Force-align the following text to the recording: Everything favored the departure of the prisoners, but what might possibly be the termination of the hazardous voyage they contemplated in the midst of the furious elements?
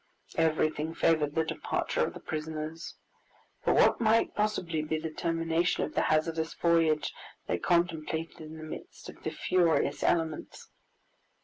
Everything 0.39 0.95
favored 0.95 1.35
the 1.35 1.43
departure 1.45 2.03
of 2.03 2.15
the 2.15 2.19
prisoners, 2.19 2.95
but 3.63 3.75
what 3.75 4.01
might 4.01 4.33
possibly 4.33 4.81
be 4.81 4.97
the 4.97 5.11
termination 5.11 5.83
of 5.83 5.93
the 5.93 6.01
hazardous 6.01 6.55
voyage 6.55 7.13
they 7.47 7.59
contemplated 7.59 8.41
in 8.41 8.57
the 8.57 8.63
midst 8.63 9.09
of 9.09 9.21
the 9.21 9.29
furious 9.29 10.01
elements? 10.01 10.69